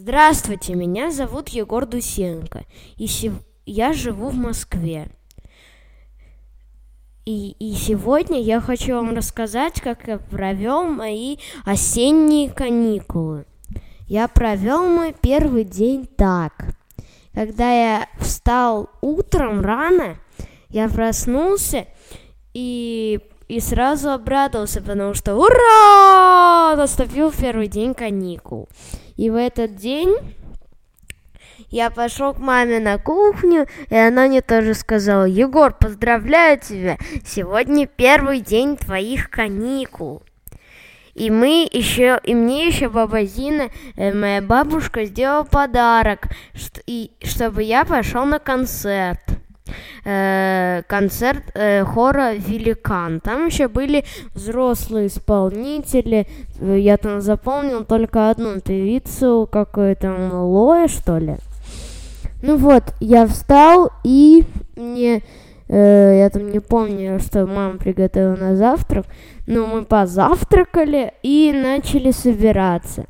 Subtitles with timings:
[0.00, 2.64] Здравствуйте, меня зовут Егор Дусенко,
[2.98, 3.32] и сев...
[3.66, 5.08] я живу в Москве.
[7.24, 13.44] И, и сегодня я хочу вам рассказать, как я провел мои осенние каникулы.
[14.06, 16.76] Я провел мой первый день так.
[17.34, 20.16] Когда я встал утром рано,
[20.68, 21.86] я проснулся
[22.54, 23.18] и,
[23.48, 26.76] и сразу обрадовался, потому что ура!
[26.76, 28.68] Наступил первый день каникул.
[29.18, 30.16] И в этот день
[31.70, 37.88] я пошел к маме на кухню, и она мне тоже сказала, Егор, поздравляю тебя, сегодня
[37.88, 40.22] первый день твоих каникул.
[41.14, 47.10] И мы еще, и мне еще баба Зина, э, моя бабушка, сделала подарок, что, и,
[47.24, 49.20] чтобы я пошел на концерт.
[50.04, 53.20] Э, концерт э, хора «Великан».
[53.20, 54.04] Там еще были
[54.34, 56.26] взрослые исполнители.
[56.60, 61.36] Я там запомнил только одну певицу, какую-то Лоя, что ли.
[62.40, 64.44] Ну вот, я встал и
[64.76, 65.22] мне,
[65.68, 69.06] э, я там не помню, что мама приготовила на завтрак,
[69.46, 73.06] но мы позавтракали и начали собираться.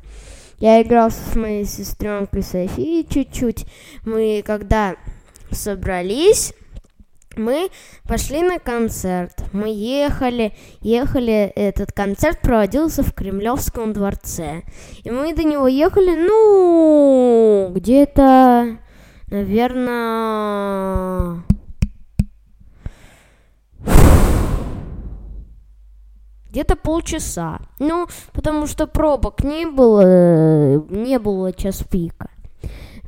[0.59, 3.65] Я играл с моей сестренкой Софией чуть-чуть.
[4.03, 4.95] Мы когда
[5.51, 6.53] собрались,
[7.35, 7.69] мы
[8.07, 9.43] пошли на концерт.
[9.53, 14.63] Мы ехали, ехали, этот концерт проводился в Кремлевском дворце.
[15.03, 18.79] И мы до него ехали, ну, где-то
[19.31, 19.83] наверное,
[26.49, 27.59] где-то полчаса.
[27.79, 32.29] Ну, потому что пробок не было, не было час пика.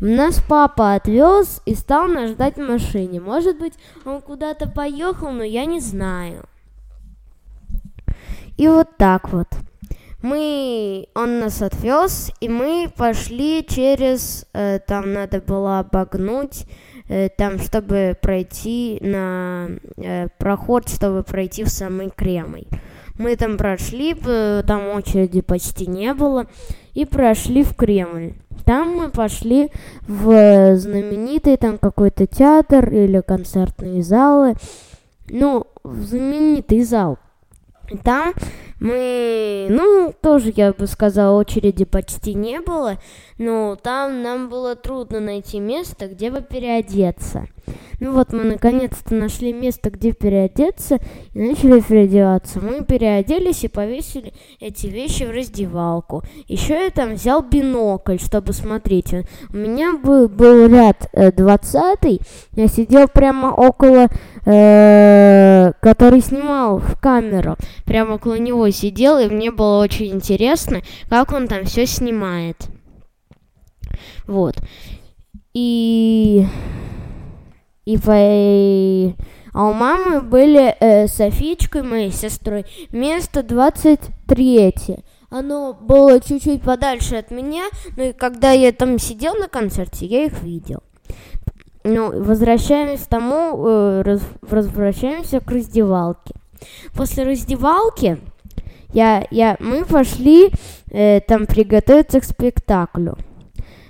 [0.02, 3.21] Нас папа отвез и стал нас ждать в машине.
[3.21, 6.44] Может быть, он куда-то поехал, но я не знаю.
[8.57, 9.47] И вот так вот
[10.22, 16.66] мы, он нас отвез, и мы пошли через, э, там надо было обогнуть,
[17.07, 22.66] э, там, чтобы пройти на э, проход, чтобы пройти в самый Кремль.
[23.17, 26.47] Мы там прошли, там очереди почти не было,
[26.94, 28.34] и прошли в Кремль.
[28.66, 29.72] Там мы пошли
[30.07, 34.56] в знаменитый там какой-то театр или концертные залы,
[35.29, 37.18] ну, в знаменитый зал.
[38.03, 38.34] Там
[38.81, 42.97] мы, ну, тоже, я бы сказала, очереди почти не было,
[43.38, 47.47] но там нам было трудно найти место, где бы переодеться.
[48.00, 50.97] Ну вот мы наконец-то нашли место, где переодеться,
[51.34, 52.59] и начали переодеваться.
[52.59, 56.24] Мы переоделись и повесили эти вещи в раздевалку.
[56.47, 59.14] Еще я там взял бинокль, чтобы смотреть.
[59.14, 62.22] У меня был, был ряд э, 20
[62.53, 64.08] я сидел прямо около,
[64.46, 67.56] э, который снимал в камеру.
[67.86, 72.58] Прямо около него сидел, и мне было очень интересно, как он там все снимает.
[74.28, 74.56] Вот.
[75.54, 76.46] И
[77.86, 79.16] и по...
[79.54, 84.74] А у мамы были э, Софичкой, моей сестрой, место 23.
[85.30, 87.64] Оно было чуть-чуть подальше от меня,
[87.98, 90.84] но и когда я там сидел на концерте, я их видел.
[91.84, 96.36] Ну, возвращаемся к тому, э, раз, возвращаемся к раздевалке.
[96.94, 98.20] После раздевалки
[98.94, 100.52] я, я, мы пошли
[100.90, 103.18] э, там приготовиться к спектаклю.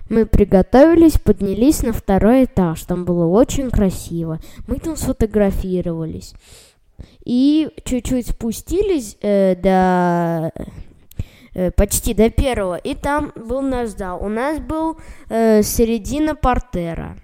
[0.10, 2.82] Мы приготовились, поднялись на второй этаж.
[2.82, 4.40] Там было очень красиво.
[4.68, 6.34] Мы там сфотографировались.
[7.24, 10.52] И чуть-чуть спустились э, до
[11.54, 12.76] э, почти до первого.
[12.76, 14.20] И там был наш зал.
[14.22, 14.98] У нас был
[15.30, 17.18] э, середина портера.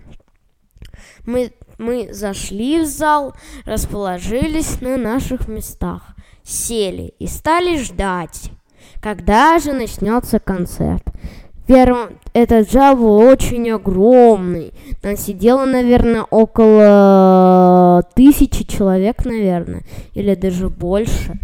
[1.25, 6.15] Мы, мы зашли в зал, расположились на наших местах,
[6.47, 8.51] сели и стали ждать,
[9.01, 11.03] когда же начнется концерт.
[11.67, 14.71] Первым, этот зал был очень огромный.
[15.01, 21.37] Там сидело, наверное, около тысячи человек, наверное, или даже больше.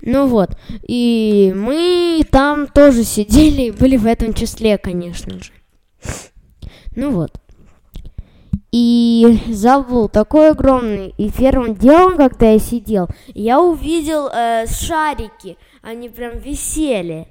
[0.00, 5.52] Ну вот, и мы там тоже сидели и были в этом числе, конечно же.
[6.94, 7.41] Ну вот.
[8.72, 11.14] И зал был такой огромный.
[11.18, 15.58] И первым делом, когда я сидел, я увидел э, шарики.
[15.82, 17.28] Они прям висели.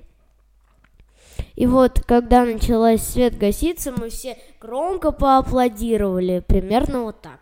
[1.55, 7.39] И вот, когда началась свет гаситься, мы все громко поаплодировали, примерно вот так.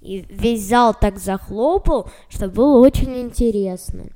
[0.00, 4.06] И весь зал так захлопал, что было очень интересно.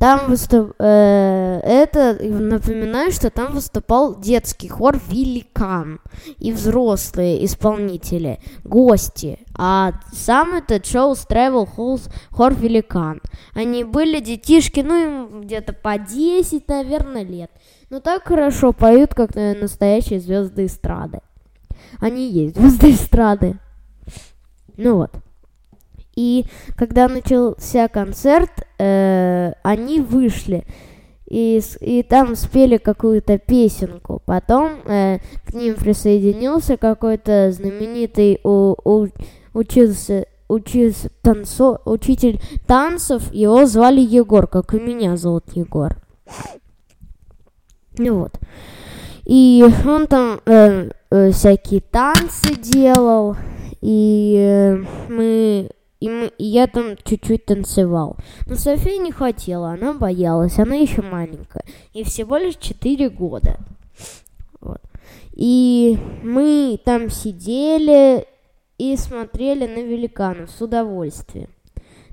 [0.00, 0.72] Там выступ...
[0.78, 6.00] э, это напоминаю, что там выступал детский хор Великан
[6.38, 9.40] и взрослые исполнители, гости.
[9.58, 13.20] А сам этот шоу устраивал хор Великан.
[13.52, 17.50] Они были детишки, ну им где-то по 10, наверное, лет.
[17.90, 21.20] Но так хорошо поют, как наверное, настоящие звезды эстрады.
[21.98, 23.58] Они есть звезды эстрады.
[24.78, 25.10] Ну вот.
[26.16, 26.44] И
[26.76, 29.09] когда начался концерт, э,
[29.62, 30.64] они вышли
[31.30, 34.20] и, и там спели какую-то песенку.
[34.26, 39.06] Потом э, к ним присоединился какой-то знаменитый у, у,
[39.54, 43.32] учился, учился танцо, учитель танцев.
[43.32, 45.96] Его звали Егор, как и меня зовут Егор.
[47.96, 48.38] Ну вот.
[49.24, 53.36] И он там э, э, всякие танцы делал.
[53.80, 55.70] И э, мы
[56.00, 58.16] и, мы, и я там чуть-чуть танцевал.
[58.46, 61.64] Но София не хотела, она боялась, она еще маленькая.
[61.92, 63.58] И всего лишь 4 года.
[64.60, 64.80] Вот.
[65.32, 68.26] И мы там сидели
[68.78, 71.50] и смотрели на великанов с удовольствием.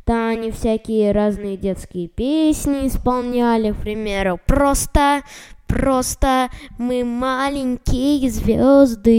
[0.03, 5.21] Там они всякие разные детские песни исполняли, к примеру, просто
[5.67, 9.09] Просто мы маленькие звезды.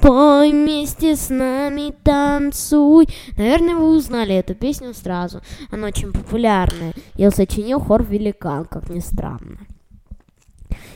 [0.00, 3.06] Пой вместе с нами, танцуй.
[3.36, 5.40] Наверное, вы узнали эту песню сразу.
[5.70, 6.92] Она очень популярная.
[7.14, 9.58] Ее сочинил хор Великан, как ни странно.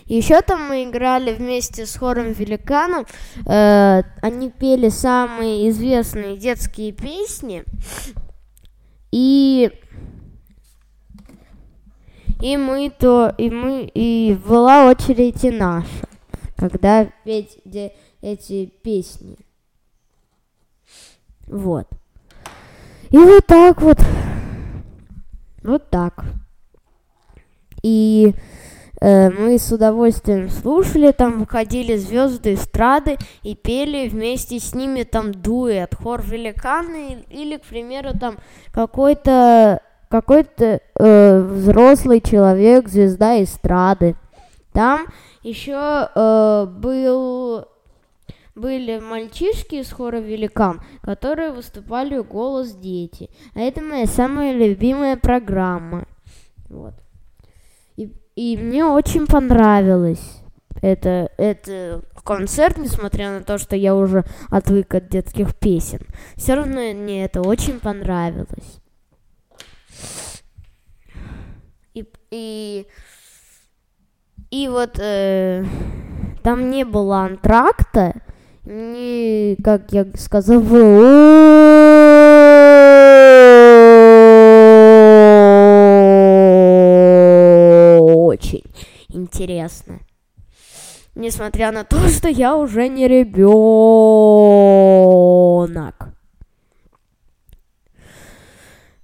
[0.07, 3.07] Еще там мы играли вместе с хором Великаном.
[3.47, 7.65] Э, они пели самые известные детские песни.
[9.13, 9.71] И
[12.43, 15.87] и мы то, и мы, и была очередь и наша,
[16.57, 19.37] когда петь де, эти песни.
[21.47, 21.87] Вот.
[23.11, 23.99] И вот так вот.
[25.63, 26.25] Вот так.
[27.85, 28.35] И
[29.01, 35.31] э, мы с удовольствием слушали, там выходили звезды эстрады и пели вместе с ними там
[35.31, 38.39] дуэт, хор великаны или, к примеру, там
[38.73, 39.81] какой-то
[40.13, 44.15] какой-то э, взрослый человек, звезда эстрады.
[44.73, 45.07] Там
[45.43, 47.67] еще э, был
[48.55, 53.31] были мальчишки из хора «Великан», которые выступали «Голос дети».
[53.55, 56.05] А это моя самая любимая программа.
[56.69, 56.93] Вот.
[57.97, 60.43] И, и мне очень понравилось
[60.83, 66.01] это, это концерт, несмотря на то, что я уже отвык от детских песен.
[66.37, 68.82] Все равно мне это очень понравилось.
[72.33, 72.87] И,
[74.51, 75.67] и, вот э,
[76.43, 78.15] там не было антракта.
[78.65, 80.63] Мне, как я сказал,
[88.17, 88.65] очень
[89.11, 90.01] интересно.
[91.15, 94.42] Несмотря на то, что я уже не ребенок.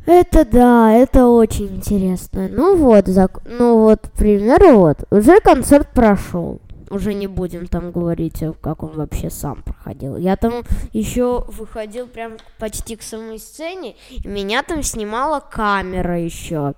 [0.09, 2.49] Это да, это очень интересно.
[2.49, 3.43] Ну вот, зак...
[3.45, 6.63] ну вот, к примеру, вот, уже концерт прошел.
[6.89, 10.17] Уже не будем там говорить, как он вообще сам проходил.
[10.17, 10.65] Я там
[10.95, 16.73] еще выходил прям почти к самой сцене, и меня там снимала камера еще.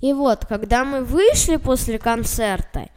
[0.00, 2.88] И вот, когда мы вышли после концерта,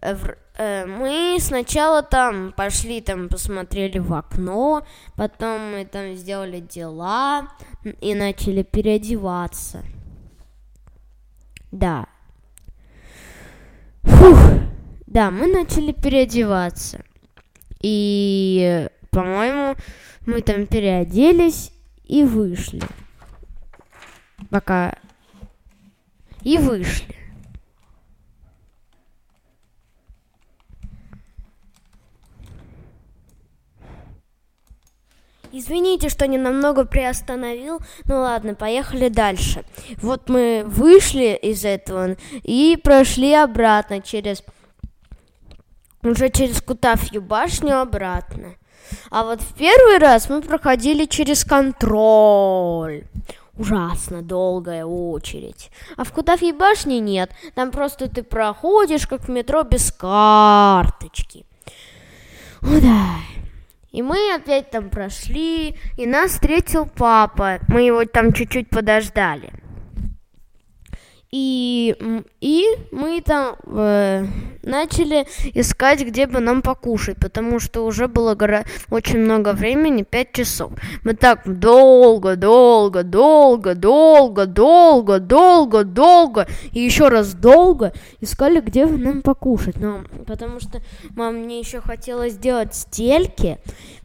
[0.00, 0.16] э, Э,
[0.60, 4.86] мы сначала там пошли, там посмотрели в окно,
[5.16, 7.48] потом мы там сделали дела
[8.00, 9.82] и начали переодеваться.
[11.72, 12.06] Да.
[14.02, 14.38] Фух.
[15.06, 17.04] Да, мы начали переодеваться.
[17.80, 19.76] И, по-моему,
[20.26, 21.72] мы там переоделись
[22.04, 22.82] и вышли.
[24.50, 24.94] Пока...
[26.42, 27.19] И вышли.
[35.52, 37.80] Извините, что не намного приостановил.
[38.04, 39.64] Ну ладно, поехали дальше.
[40.00, 44.42] Вот мы вышли из этого и прошли обратно через
[46.02, 48.54] уже через Кутафью башню обратно.
[49.10, 53.04] А вот в первый раз мы проходили через контроль.
[53.58, 55.70] Ужасно долгая очередь.
[55.96, 57.30] А в Кутафьей башне нет.
[57.54, 61.44] Там просто ты проходишь, как в метро, без карточки.
[62.62, 63.16] О, да.
[63.92, 67.58] И мы опять там прошли, и нас встретил папа.
[67.68, 69.50] Мы его там чуть-чуть подождали.
[71.32, 71.94] И,
[72.40, 74.26] и мы там э,
[74.64, 80.32] начали искать, где бы нам покушать, потому что уже было гора- очень много времени, пять
[80.32, 80.72] часов.
[81.04, 88.86] Мы так долго, долго, долго, долго, долго, долго, долго и еще раз долго искали, где
[88.86, 89.76] бы нам покушать.
[89.76, 90.80] Но, потому что
[91.14, 93.58] мам мне еще хотела сделать стельки,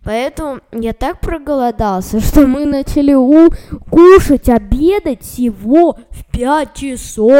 [0.06, 3.50] поэтому я так проголодался, что мы начали у-
[3.90, 7.32] кушать, обедать всего в пять часов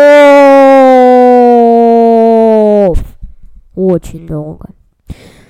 [2.86, 2.98] часов.
[3.76, 4.70] Очень долго.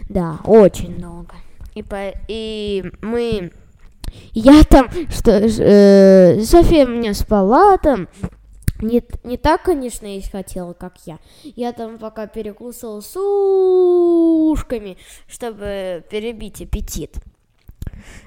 [0.09, 1.35] Да, очень долго.
[1.75, 3.51] И, по, и мы...
[4.33, 8.07] Я там, что э, София мне спала там,
[8.81, 11.19] не, не так, конечно, есть хотела, как я.
[11.43, 17.17] Я там пока перекусывала с ушками, чтобы перебить аппетит.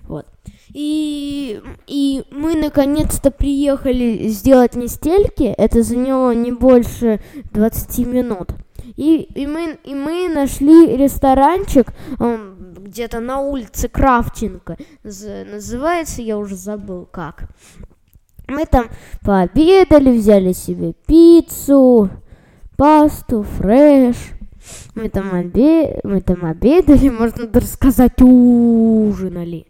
[0.03, 0.27] Вот.
[0.73, 5.45] И, и мы наконец-то приехали сделать не стельки.
[5.45, 7.21] Это заняло не больше
[7.53, 8.53] 20 минут.
[8.97, 14.77] И, и, мы, и мы нашли ресторанчик где-то на улице Крафченко.
[15.03, 17.49] Называется, я уже забыл как.
[18.49, 18.89] Мы там
[19.23, 22.11] пообедали, взяли себе пиццу,
[22.77, 24.17] пасту, фреш.
[24.95, 26.01] Мы там, обе...
[26.03, 29.67] мы там обедали, можно даже сказать, ужинали.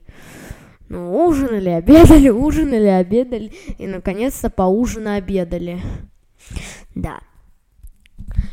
[0.89, 3.53] Ну, ужинали, обедали, ужинали, обедали.
[3.79, 5.81] И, наконец-то, поужина обедали.
[6.95, 7.19] Да.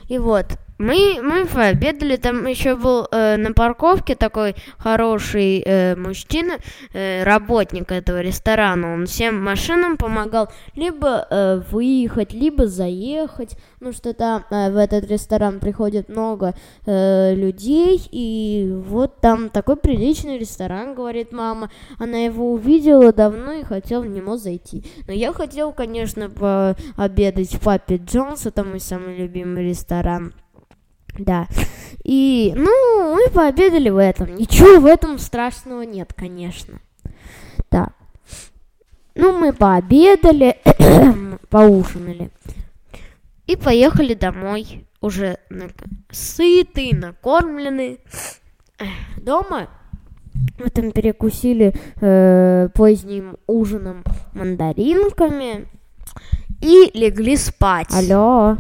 [0.10, 6.58] И вот, мы, мы пообедали, там еще был э, на парковке такой хороший э, мужчина,
[6.94, 8.94] э, работник этого ресторана.
[8.94, 13.55] Он всем машинам помогал либо э, выехать, либо заехать.
[13.79, 16.53] Ну что там э, в этот ресторан приходит много
[16.86, 21.70] э, людей, и вот там такой приличный ресторан, говорит мама.
[22.00, 24.84] Она его увидела давно и хотела в него зайти.
[25.08, 30.34] Но я хотел, конечно, пообедать в Папе Джонс, это мой самый любимый ресторан.
[31.17, 31.48] Да.
[32.03, 34.36] И, ну, мы пообедали в этом.
[34.36, 36.79] Ничего в этом страшного нет, конечно.
[37.72, 37.89] Да.
[39.15, 40.57] Ну, мы пообедали,
[41.50, 42.29] поужинали.
[43.48, 44.86] И поехали домой.
[45.01, 45.38] Уже
[46.12, 48.00] сытые, накормленные.
[49.17, 49.67] Дома
[50.60, 54.03] мы там перекусили э, поздним ужином
[54.34, 55.67] мандаринками
[56.62, 57.93] и легли спать.
[57.93, 58.57] Алло.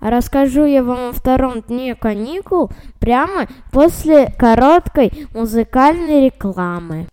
[0.00, 7.06] Расскажу я вам о втором дне каникул прямо после короткой музыкальной рекламы.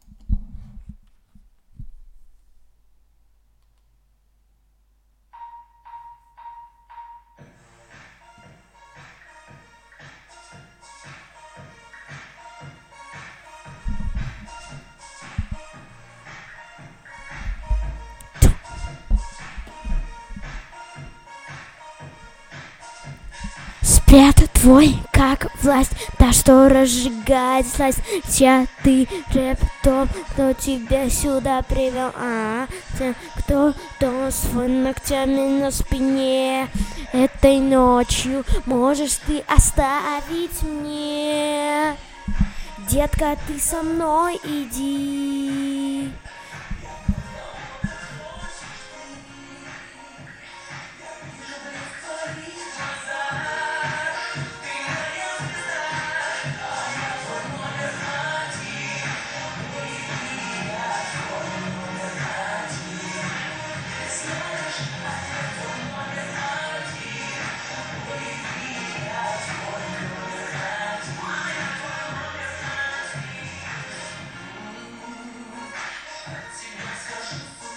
[24.08, 28.00] Спрятать твой, как власть, та, что разжигает сласть.
[28.34, 35.72] Чья ты рэп, тот, кто тебя сюда привел, а те, кто то свой ногтями на
[35.72, 36.70] спине.
[37.12, 41.98] Этой ночью можешь ты оставить мне.
[42.90, 45.67] Детка, ты со мной иди.
[76.88, 77.77] よし!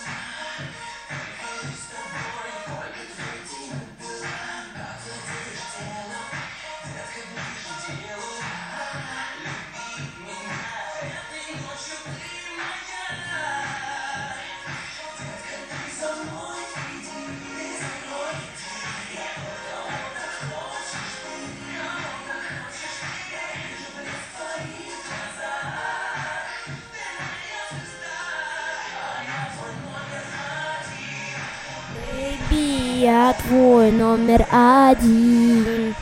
[33.81, 35.95] Твой номер один.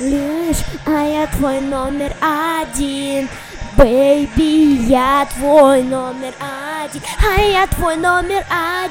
[0.00, 3.28] Лишь, а я твой номер один
[3.76, 8.42] Бэйби, я твой номер один, а я твой номер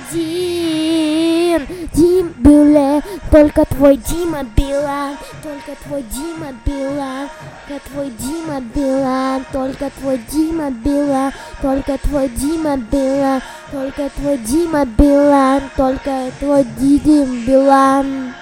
[0.04, 1.66] один.
[1.94, 3.02] Дим Бюле,
[3.32, 7.30] только твой Дима Билан, только твой Дима Билан,
[7.68, 14.86] только твой Дима Билан, только твой Дима Билан, только твой Дима Билан, только твой Дима
[14.86, 18.36] Билан, только твой Дидим Билан.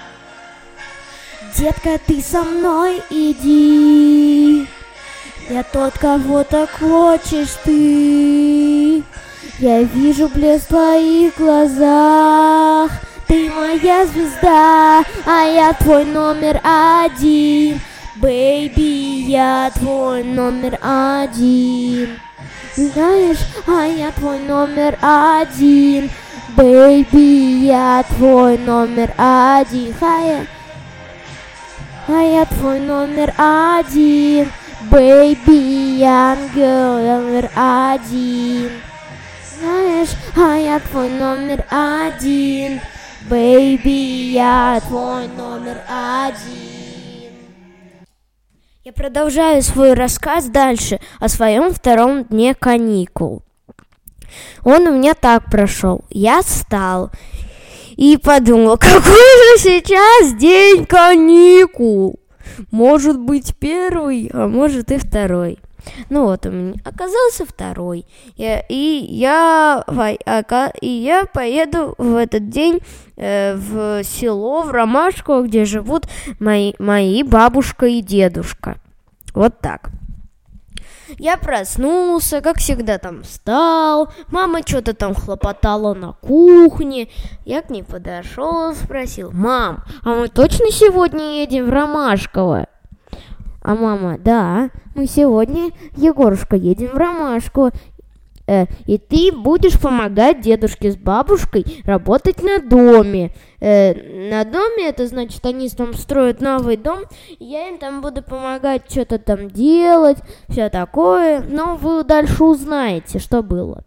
[1.56, 4.68] Детка, ты со мной иди.
[5.50, 9.02] Я тот, кого так хочешь ты.
[9.58, 12.90] Я вижу блеск в твоих глазах.
[13.26, 17.78] Ты моя звезда, а я твой номер один.
[18.16, 22.18] Бэйби, я твой номер один.
[22.74, 26.10] Знаешь, а я твой номер один.
[26.56, 29.94] Baby, я твой номер один.
[30.00, 30.46] Хая.
[32.08, 34.48] А я твой номер один.
[34.90, 38.70] Baby, ангел номер один.
[39.58, 42.80] Знаешь, а я твой номер один.
[43.30, 47.32] Baby, я твой номер один.
[48.84, 53.42] Я продолжаю свой рассказ дальше о своем втором дне каникул.
[54.64, 56.04] Он у меня так прошел.
[56.10, 57.10] Я встал
[57.96, 62.18] и подумал, какой же сейчас день каникул.
[62.70, 65.58] Может быть первый, а может и второй.
[66.08, 68.06] Ну вот, у меня оказался второй.
[68.36, 69.84] Я, и, я,
[70.80, 72.80] и я поеду в этот день
[73.16, 76.06] э, в село, в Ромашку, где живут
[76.38, 78.76] мои, мои бабушка и дедушка.
[79.34, 79.90] Вот так.
[81.18, 87.08] Я проснулся, как всегда там встал, мама что-то там хлопотала на кухне.
[87.44, 92.66] Я к ней подошел, спросил, мам, а мы точно сегодня едем в Ромашково?
[93.62, 97.70] А мама, да, мы сегодня, Егорушка, едем в Ромашку.
[98.46, 103.34] Э, и ты будешь помогать дедушке с бабушкой работать на доме.
[103.60, 103.94] Э,
[104.28, 107.00] на доме это значит, они там строят новый дом,
[107.38, 111.42] я им там буду помогать что-то там делать, все такое.
[111.42, 113.84] Но вы дальше узнаете, что было.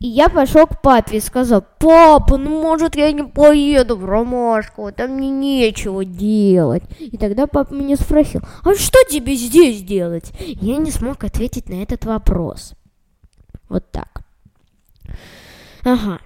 [0.00, 4.90] И я пошел к папе и сказал, папа, ну может я не поеду в Ромашку,
[4.90, 6.82] там мне нечего делать.
[6.98, 10.32] И тогда папа меня спросил, а что тебе здесь делать?
[10.40, 12.74] Я не смог ответить на этот вопрос.
[13.72, 14.20] Вот так.
[15.82, 16.18] Ага.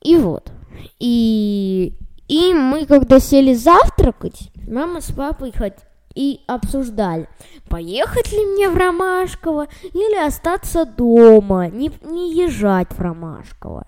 [0.00, 0.50] И вот.
[0.98, 1.92] И,
[2.28, 5.74] и мы, когда сели завтракать, мама с папой хоть
[6.14, 7.28] и обсуждали,
[7.68, 13.86] поехать ли мне в Ромашково или остаться дома, не, не езжать в Ромашково.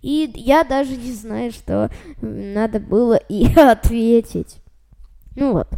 [0.00, 1.90] И я даже не знаю, что
[2.22, 4.56] надо было и ответить.
[5.36, 5.68] Ну вот.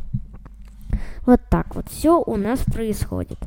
[1.27, 3.39] Вот так вот все у нас происходит.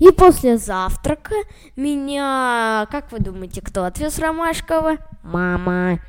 [0.00, 1.34] И после завтрака
[1.76, 4.98] меня, как вы думаете, кто отвез Ромашкова?
[5.22, 6.00] Мама.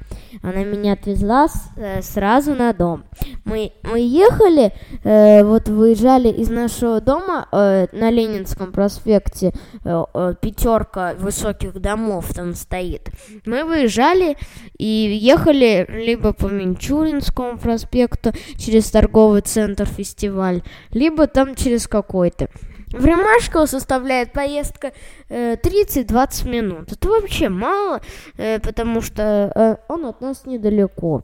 [0.42, 3.04] Она меня отвезла с, э, сразу на дом.
[3.46, 4.72] Мы, мы ехали,
[5.04, 12.32] э, вот выезжали из нашего дома э, на Ленинском проспекте, э, э, пятерка высоких домов
[12.34, 13.10] там стоит.
[13.46, 14.38] Мы выезжали
[14.78, 20.62] и ехали либо по Минчуринскому проспекту через торговый центр фестиваль,
[20.92, 22.50] либо там через какой-то.
[22.92, 24.94] В Ромашково составляет поездка
[25.30, 26.92] э, 30-20 минут.
[26.92, 28.02] Это вообще мало,
[28.38, 31.24] э, потому что э, он от нас недалеко.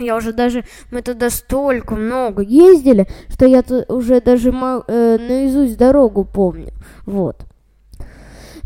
[0.00, 6.24] Я уже даже, мы туда столько много ездили, что я уже даже э, наизусть дорогу
[6.24, 6.72] помню.
[7.06, 7.44] Вот.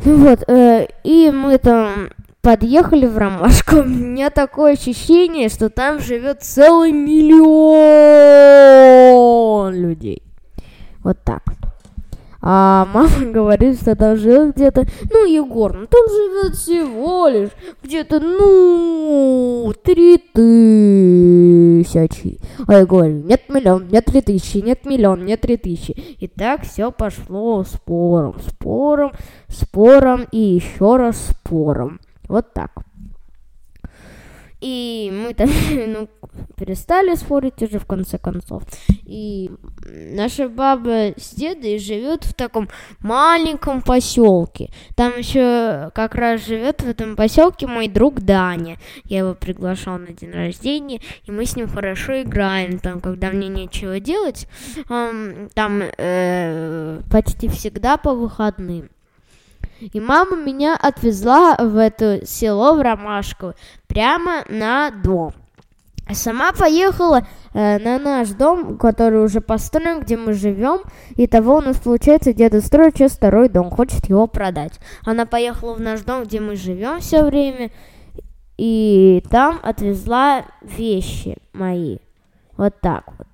[0.04, 3.76] Ну вот, э, и мы там подъехали в Ромашку.
[3.80, 7.42] У меня такое ощущение, что там живет целый миллион
[9.74, 10.22] людей.
[11.02, 11.42] Вот так.
[12.44, 17.50] А мама говорит, что там живет где-то, ну, Егор, ну там живет всего лишь
[17.84, 20.40] где-то, ну, три тысячи.
[22.66, 25.92] А я говорю, нет миллион, нет три тысячи, нет миллион, нет три тысячи.
[25.92, 29.12] И так все пошло спором, спором,
[29.46, 32.00] спором и еще раз спором.
[32.26, 32.72] Вот так.
[34.62, 35.50] И мы там
[35.88, 36.08] ну,
[36.56, 38.62] перестали спорить уже в конце концов.
[39.04, 39.50] И
[39.84, 42.68] наша баба с дедой живет в таком
[43.00, 44.70] маленьком поселке.
[44.94, 48.78] Там еще как раз живет в этом поселке мой друг Даня.
[49.04, 52.78] Я его приглашал на день рождения, и мы с ним хорошо играем.
[52.78, 54.46] Там, когда мне нечего делать,
[54.86, 58.90] там э, почти всегда по выходным.
[59.92, 63.54] И мама меня отвезла в это село, в Ромашково,
[63.88, 65.32] прямо на дом.
[66.12, 70.82] сама поехала э, на наш дом, который уже построен, где мы живем.
[71.16, 74.78] И того у нас получается деда строит сейчас второй дом, хочет его продать.
[75.04, 77.72] Она поехала в наш дом, где мы живем все время,
[78.56, 81.98] и там отвезла вещи мои.
[82.56, 83.26] Вот так вот.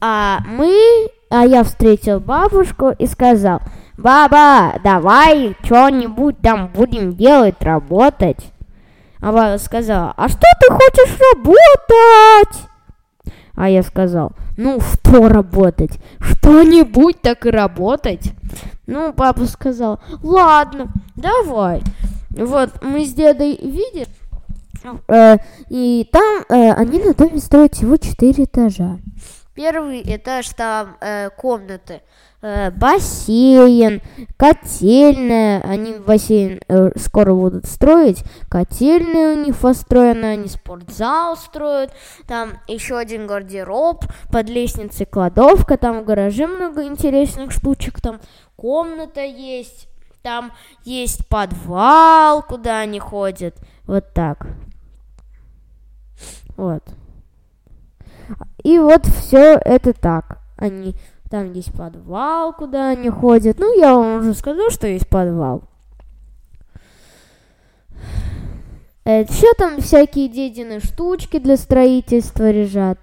[0.00, 3.60] А мы, а я встретил бабушку и сказал,
[4.02, 8.52] баба, давай что-нибудь там будем делать, работать.
[9.20, 12.68] А баба сказала, а что ты хочешь работать?
[13.54, 15.92] А я сказал, ну что работать?
[16.18, 18.32] Что-нибудь так и работать.
[18.86, 21.82] Ну, папа сказал, ладно, давай.
[22.30, 24.06] Вот, мы с дедой видим,
[25.08, 25.36] э,
[25.68, 28.98] и там э, они на доме строят всего четыре этажа.
[29.54, 32.00] Первый этаж там э, комнаты,
[32.40, 34.00] э, бассейн,
[34.38, 35.60] котельная.
[35.60, 38.24] Они бассейн э, скоро будут строить.
[38.48, 41.92] Котельная у них построена, они спортзал строят.
[42.26, 48.20] Там еще один гардероб, под лестницей кладовка, там в гараже много интересных штучек, там
[48.56, 49.88] комната есть.
[50.22, 50.52] Там
[50.84, 53.56] есть подвал, куда они ходят.
[53.84, 54.46] Вот так.
[56.56, 56.82] Вот.
[58.62, 60.38] И вот все это так.
[60.56, 60.94] Они
[61.30, 63.58] там есть подвал, куда они ходят.
[63.58, 65.62] Ну, я вам уже сказал, что есть подвал.
[69.04, 72.98] Еще там всякие дедины штучки для строительства лежат.